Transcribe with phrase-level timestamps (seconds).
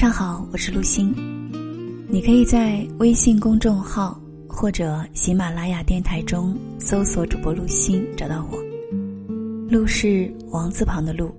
[0.00, 1.14] 上好，我是陆星。
[2.08, 8.58] 你可以在微信公众号或者喜马拉雅电台中搜索主播陆星，找到我。
[9.68, 11.30] 陆是王字旁的陆，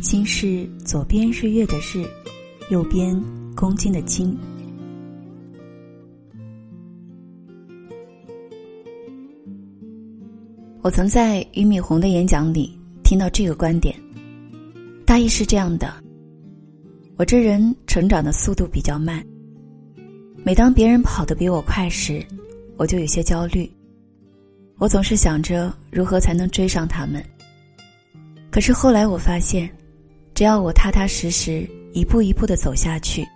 [0.00, 2.02] 星是左边日月的日，
[2.70, 3.14] 右边
[3.54, 4.34] 公斤的斤。
[10.80, 13.94] 我曾在俞敏洪的演讲里听到这个观点，
[15.04, 15.92] 大意是这样的：
[17.18, 19.20] 我这人成长的速度比较慢，
[20.44, 22.24] 每当别人跑得比我快时，
[22.76, 23.68] 我就有些焦虑。
[24.76, 27.20] 我总是想着如何才能追上他们。
[28.52, 29.68] 可是后来我发现，
[30.32, 33.26] 只要我踏踏实实一步一步的走下去，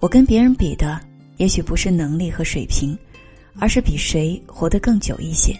[0.00, 1.00] 我跟别人比的
[1.36, 2.98] 也许不是能力和水平，
[3.56, 5.56] 而是比谁活得更久一些。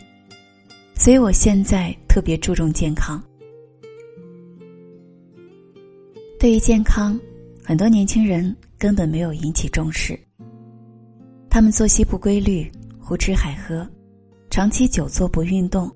[0.97, 3.23] 所以我现在特别注重健康。
[6.41, 7.17] 对于健康，
[7.65, 10.19] 很多年轻人根本没有引起重视。
[11.49, 13.89] 他们作息不规律，胡吃海喝，
[14.51, 15.91] 长期久坐不运动。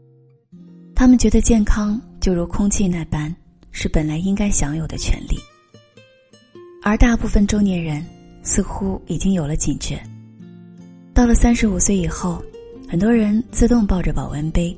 [0.94, 3.34] 他们觉得健康就如空气那般，
[3.70, 5.37] 是本来应该享有的权利。
[6.83, 8.05] 而大部分中年人
[8.42, 10.00] 似乎已经有了警觉。
[11.12, 12.42] 到了三十五岁以后，
[12.89, 14.77] 很多人自动抱着保温杯。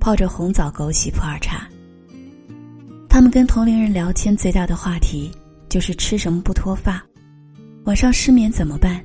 [0.00, 1.66] 泡着红枣枸杞普洱茶。
[3.08, 5.30] 他们跟同龄人聊天最大的话题
[5.74, 7.04] 就是吃什么不脱发，
[7.82, 9.04] 晚上失眠怎么办，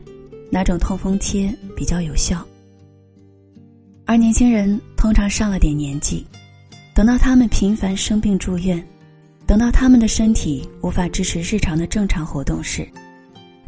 [0.52, 2.46] 哪种痛风贴比较有效。
[4.06, 6.24] 而年轻人通常上了点年纪，
[6.94, 8.88] 等到他们频繁生病住院，
[9.48, 12.88] 等到他们的身体无法支持日常的正常活动时，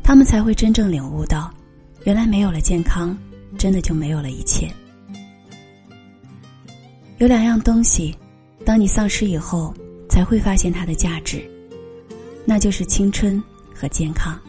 [0.04, 1.52] 他们才会真正领悟到，
[2.04, 3.18] 原来没有了健康，
[3.58, 4.72] 真的就没有了一切。
[7.18, 8.16] 有两样东西，
[8.64, 9.74] 当你丧失以后，
[10.08, 11.44] 才会发现它的价值，
[12.46, 13.42] 那就是青春
[13.74, 14.40] 和健康。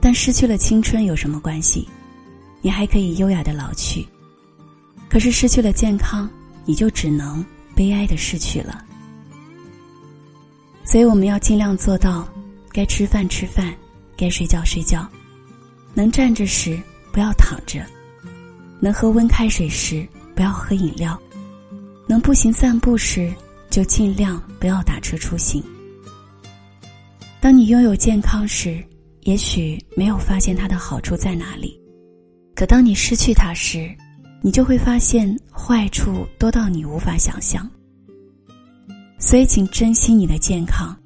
[0.00, 1.88] 但失去了青春有什么关系？
[2.60, 4.06] 你还可以优雅的老去。
[5.08, 6.28] 可是失去了健康，
[6.64, 7.44] 你就只能
[7.74, 8.84] 悲哀的逝去了。
[10.84, 12.28] 所以我们要尽量做到，
[12.70, 13.74] 该吃饭吃饭，
[14.16, 15.08] 该睡觉睡觉，
[15.94, 16.80] 能站着时
[17.12, 17.84] 不要躺着，
[18.80, 20.06] 能喝温开水时。
[20.34, 21.20] 不要喝饮料，
[22.06, 23.30] 能步行散步时
[23.68, 25.62] 就尽量不要打车出行。
[27.42, 28.80] 当你拥有健康时，
[29.22, 31.76] 也许没有发现它的好处在哪里，
[32.54, 33.92] 可当你失去它时，
[34.40, 37.68] 你就会发现坏处多到你无法想象。
[39.18, 40.96] 所以，请珍惜你的健康，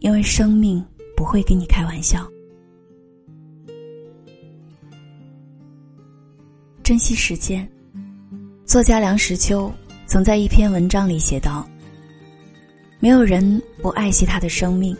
[0.00, 0.84] 因为生命
[1.16, 2.30] 不会跟你开玩笑。
[6.82, 7.66] 珍惜时间。
[8.66, 9.72] 作家梁实秋
[10.06, 11.66] 曾在一篇文章里写道
[13.00, 14.94] ：“没有人不爱惜他的生命，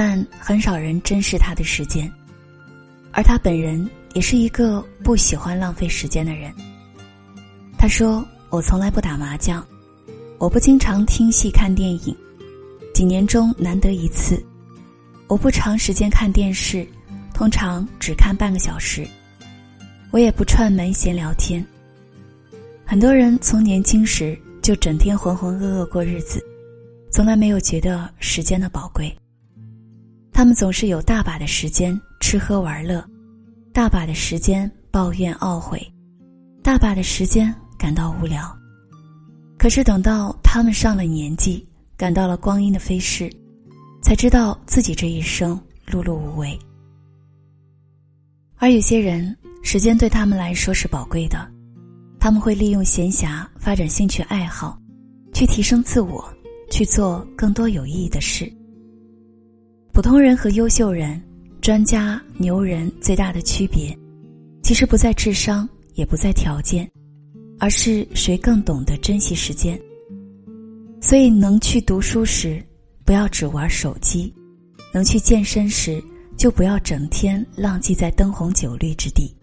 [0.00, 2.08] 但很少人珍视他的时间。
[3.10, 6.54] 而他本人也是一个不喜欢浪费时间的人。
[7.76, 9.66] 他说：‘我从来不打麻将，
[10.38, 12.16] 我不经常听戏看电影，
[12.94, 14.40] 几年中难得一次。
[15.26, 16.86] 我不长时间看电视，
[17.34, 19.04] 通常只看半个小时。
[20.12, 21.60] 我也不串门闲聊天。’”
[22.86, 26.40] 很多人从年轻时就整天浑浑噩噩过日子，
[27.10, 29.12] 从来没有觉得时间的宝贵。
[30.38, 33.04] 他们总是有大把的时间吃喝玩乐，
[33.72, 35.84] 大把的时间抱怨懊悔，
[36.62, 38.56] 大把的时间感到无聊。
[39.58, 41.66] 可是等到他们上了年纪，
[41.96, 43.28] 感到了光阴的飞逝，
[44.00, 46.56] 才知道自己这一生碌碌无为。
[48.58, 51.50] 而有些人，时间对他们来说是宝贵的。
[52.20, 54.80] 他们会利用闲暇发展兴趣爱好，
[55.34, 56.32] 去提升自我，
[56.70, 58.48] 去做更多有意义的事。
[59.98, 61.20] 普通人和优秀人、
[61.60, 63.92] 专家、牛人最大的区别，
[64.62, 66.88] 其实不在智商，也不在条件，
[67.58, 69.76] 而是谁更懂得珍惜时间。
[71.00, 72.64] 所以，能去读书时，
[73.04, 74.32] 不要只玩手机；
[74.94, 76.00] 能去健身时，
[76.36, 79.34] 就不要整天浪迹在灯红酒绿之地。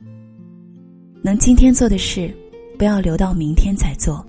[1.22, 2.34] 能今天做的事。
[2.80, 4.26] 不要留到明天再做，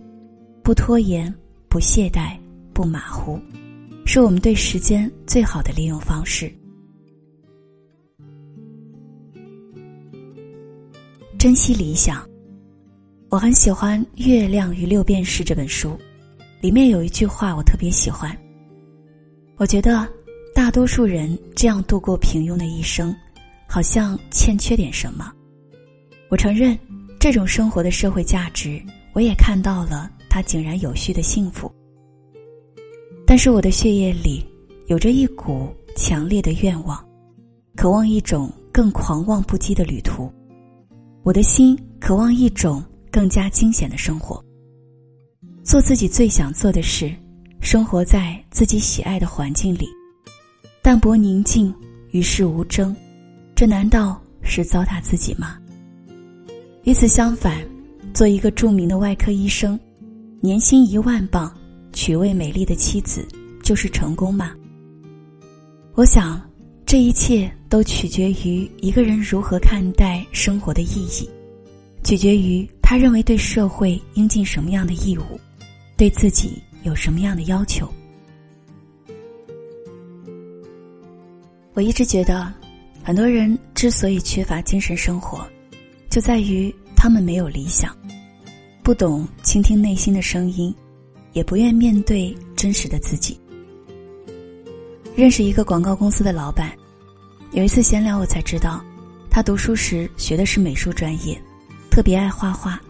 [0.65, 1.33] 不拖延，
[1.69, 2.37] 不懈怠，
[2.73, 3.39] 不马虎，
[4.07, 6.51] 是我们对时间最好的利用方式。
[11.37, 12.27] 珍惜理想，
[13.29, 15.99] 我很喜欢《月亮与六便士》这本书，
[16.63, 18.35] 里面有一句话我特别喜欢。
[19.57, 20.09] 我觉得
[20.55, 23.15] 大多数人这样度过平庸的一生，
[23.67, 25.33] 好像欠缺点什么。
[26.31, 26.79] 我承认。
[27.19, 28.81] 这种生活的社会价值，
[29.13, 31.75] 我也看到了，它井然有序的幸福。
[33.27, 34.47] 但是我的血液里
[34.87, 37.05] 有着一股强烈的愿望，
[37.75, 40.33] 渴望一种更狂妄不羁的旅途，
[41.25, 44.43] 我的心渴望一种更加惊险的生活。
[45.65, 47.13] 做自己最想做的事，
[47.61, 49.89] 生活在自己喜爱的环境里，
[50.81, 51.75] 淡泊宁静，
[52.13, 52.95] 与世无争，
[53.57, 55.59] 这难道是糟蹋自己吗？
[56.85, 57.61] 与此相反，
[58.15, 59.77] 做一个著名的外科医生，
[60.41, 61.53] 年薪一万镑，
[61.97, 63.27] 娶位美丽的妻子，
[63.63, 64.55] 就是成功吗？
[65.95, 66.39] 我想，
[66.85, 71.27] 这一切都取决于一个人如何看待生活的意义，
[72.05, 75.41] 取决于他认为对社会应尽什么样的义务。
[75.97, 77.91] 对自己有什么样的要求？
[81.73, 82.53] 我一直觉得，
[83.03, 85.49] 很多人之所以缺乏精神生活，
[86.11, 87.97] 就在于他们没有理想，
[88.83, 90.75] 不懂倾听内心的声音，
[91.37, 93.39] 也不愿面对真实的自己。
[95.15, 96.73] 认识一个广告公司的老板，
[97.53, 98.83] 有一次闲聊，我才知道，
[99.29, 101.39] 他读书时学的是美术专业，
[101.91, 102.81] 特别爱画画。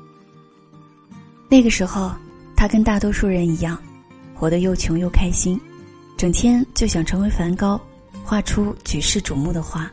[1.51, 2.13] 那个时候。
[2.59, 3.79] 他跟大多数人一样，
[4.35, 5.61] 活得又穷又开心，
[6.17, 7.79] 整天就想成为梵高，
[8.25, 9.93] 画出举世瞩目的画，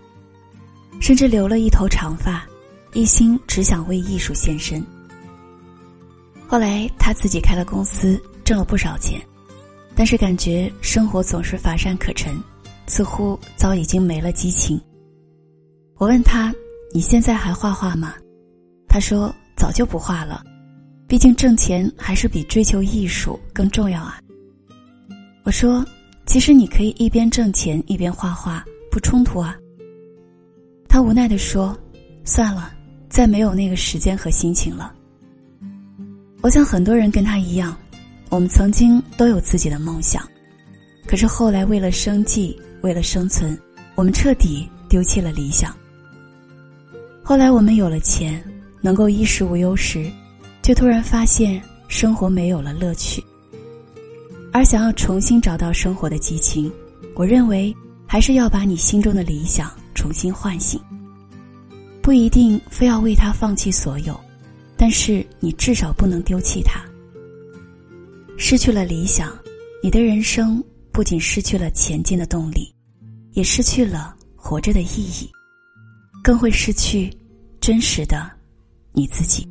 [1.01, 2.45] 甚至留了一头长发，
[2.93, 4.81] 一心只想为艺术献身。
[6.47, 9.21] 后来他自己开了公司，挣了不少钱，
[9.95, 12.35] 但是感觉生活总是乏善可陈，
[12.87, 14.79] 似乎早已经没了激情。
[15.97, 16.53] 我问他
[16.93, 18.15] ：“你现在还画画吗？”
[18.89, 20.43] 他说：“早就不画了。”
[21.07, 24.19] 毕竟挣钱还是比追求艺术更重要啊。
[25.43, 25.85] 我说，
[26.25, 29.55] 其实你可以一边挣钱一边画画，不冲突啊。
[30.87, 31.77] 他无奈的说
[32.25, 32.73] ：“算了，
[33.09, 34.93] 再没有那个时间和心情了。”
[36.41, 37.77] 我想很多人跟他一样，
[38.33, 40.27] 我们曾经都有自己的梦想，
[41.05, 43.55] 可是后来为了生计，为了生存，
[43.93, 45.71] 我们彻底丢弃了理想。
[47.21, 48.43] 后来我们有了钱，
[48.81, 50.11] 能够衣食无忧时。
[50.63, 53.21] 却突然发现生活没有了乐趣，
[54.51, 56.71] 而想要重新找到生活的激情，
[57.15, 57.75] 我认为
[58.07, 60.79] 还是要把你心中的理想重新唤醒。
[62.01, 64.19] 不一定非要为他放弃所有，
[64.75, 66.81] 但是你至少不能丢弃他。
[68.37, 69.31] 失去了理想，
[69.81, 72.73] 你的人生不仅失去了前进的动力，
[73.31, 75.29] 也失去了活着的意义，
[76.23, 77.11] 更会失去
[77.61, 78.29] 真实的
[78.91, 79.47] 你自己。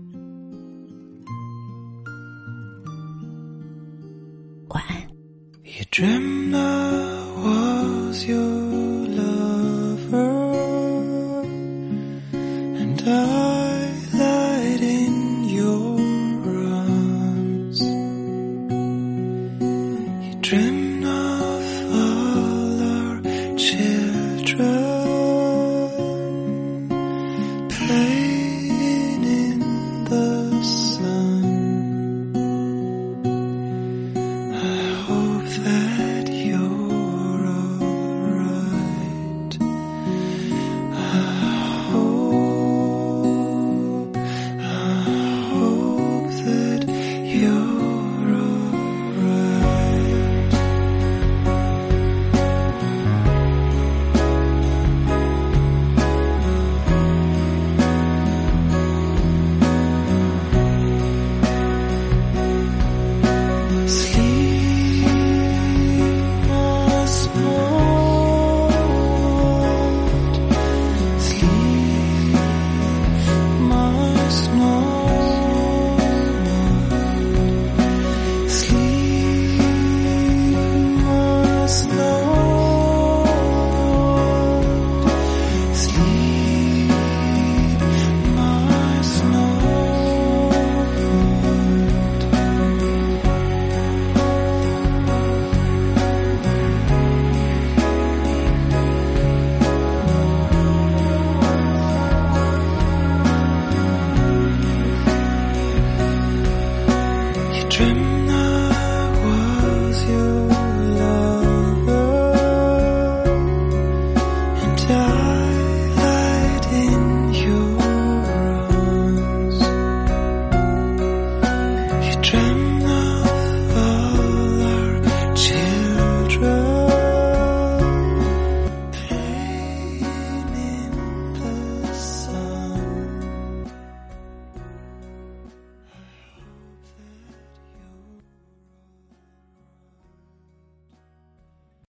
[5.64, 8.81] You dreamt I was your
[47.42, 47.71] Dios.